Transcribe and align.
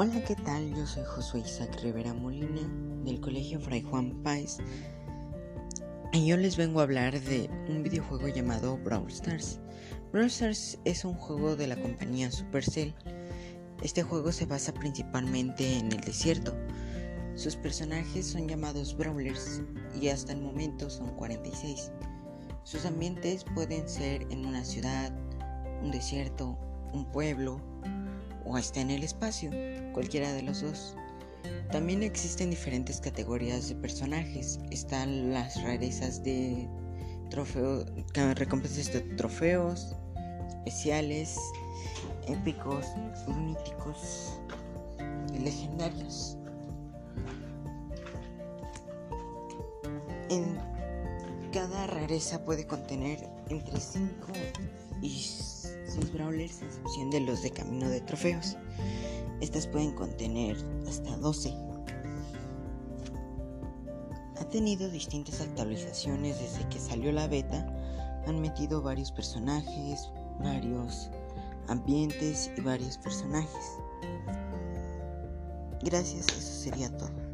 Hola, 0.00 0.22
¿qué 0.24 0.36
tal? 0.36 0.72
Yo 0.76 0.86
soy 0.86 1.02
Josué 1.04 1.40
Isaac 1.40 1.80
Rivera 1.82 2.14
Molina 2.14 2.62
del 3.04 3.20
Colegio 3.20 3.58
Fray 3.58 3.82
Juan 3.82 4.22
Páez 4.22 4.58
y 6.12 6.24
yo 6.24 6.36
les 6.36 6.56
vengo 6.56 6.78
a 6.78 6.84
hablar 6.84 7.20
de 7.20 7.50
un 7.68 7.82
videojuego 7.82 8.28
llamado 8.28 8.78
Brawl 8.78 9.10
Stars. 9.10 9.58
Brawl 10.12 10.28
Stars 10.28 10.78
es 10.84 11.04
un 11.04 11.14
juego 11.14 11.56
de 11.56 11.66
la 11.66 11.74
compañía 11.74 12.30
Supercell. 12.30 12.94
Este 13.82 14.04
juego 14.04 14.30
se 14.30 14.46
basa 14.46 14.72
principalmente 14.72 15.78
en 15.78 15.90
el 15.90 16.00
desierto. 16.00 16.54
Sus 17.34 17.56
personajes 17.56 18.24
son 18.24 18.46
llamados 18.46 18.96
Brawlers 18.96 19.62
y 20.00 20.10
hasta 20.10 20.32
el 20.32 20.40
momento 20.40 20.90
son 20.90 21.08
46. 21.16 21.90
Sus 22.62 22.86
ambientes 22.86 23.44
pueden 23.52 23.88
ser 23.88 24.22
en 24.30 24.46
una 24.46 24.64
ciudad, 24.64 25.12
un 25.82 25.90
desierto, 25.90 26.56
un 26.92 27.10
pueblo 27.10 27.60
o 28.48 28.56
hasta 28.56 28.80
en 28.80 28.90
el 28.90 29.02
espacio, 29.02 29.50
cualquiera 29.92 30.32
de 30.32 30.42
los 30.42 30.62
dos. 30.62 30.96
También 31.70 32.02
existen 32.02 32.50
diferentes 32.50 33.00
categorías 33.00 33.68
de 33.68 33.74
personajes. 33.76 34.58
Están 34.70 35.32
las 35.32 35.62
rarezas 35.62 36.22
de 36.24 36.66
trofeos, 37.30 37.86
recompensas 38.34 38.92
de 38.92 39.00
trofeos, 39.16 39.94
especiales, 40.64 41.38
épicos, 42.26 42.86
míticos 43.36 44.40
y 45.34 45.38
legendarios. 45.40 46.38
En 50.30 50.77
cada 51.52 51.86
rareza 51.86 52.44
puede 52.44 52.66
contener 52.66 53.28
entre 53.48 53.80
5 53.80 54.26
y 55.02 55.10
6 55.10 56.12
brawlers, 56.12 56.60
en 56.60 56.68
excepción 56.68 57.10
de 57.10 57.20
los 57.20 57.42
de 57.42 57.50
camino 57.50 57.88
de 57.88 58.00
trofeos. 58.00 58.56
Estas 59.40 59.66
pueden 59.66 59.92
contener 59.92 60.56
hasta 60.86 61.16
12. 61.16 61.54
Ha 64.38 64.44
tenido 64.50 64.90
distintas 64.90 65.40
actualizaciones 65.40 66.38
desde 66.38 66.68
que 66.68 66.78
salió 66.78 67.12
la 67.12 67.28
beta. 67.28 67.66
Han 68.26 68.40
metido 68.40 68.82
varios 68.82 69.10
personajes, 69.12 70.10
varios 70.40 71.10
ambientes 71.68 72.50
y 72.56 72.60
varios 72.60 72.98
personajes. 72.98 73.78
Gracias, 75.82 76.26
eso 76.28 76.62
sería 76.64 76.94
todo. 76.96 77.27